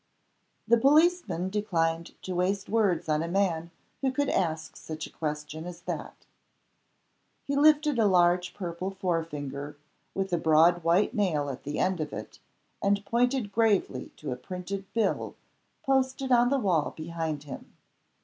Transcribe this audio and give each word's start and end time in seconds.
The 0.67 0.79
policeman 0.79 1.51
declined 1.51 2.19
to 2.23 2.33
waste 2.33 2.67
words 2.69 3.07
on 3.07 3.21
a 3.21 3.27
man 3.27 3.69
who 4.01 4.11
could 4.11 4.29
ask 4.29 4.75
such 4.75 5.05
a 5.05 5.11
question 5.11 5.67
as 5.67 5.81
that. 5.81 6.25
He 7.45 7.55
lifted 7.55 7.99
a 7.99 8.07
large 8.07 8.55
purple 8.55 8.89
forefinger, 8.89 9.77
with 10.15 10.33
a 10.33 10.39
broad 10.39 10.83
white 10.83 11.13
nail 11.13 11.51
at 11.51 11.65
the 11.65 11.77
end 11.77 12.01
of 12.01 12.13
it, 12.13 12.39
and 12.81 13.05
pointed 13.05 13.51
gravely 13.51 14.11
to 14.17 14.31
a 14.31 14.35
printed 14.35 14.91
Bill, 14.93 15.35
posted 15.83 16.31
on 16.31 16.49
the 16.49 16.57
wall 16.57 16.95
behind 16.97 17.43
him. 17.43 17.77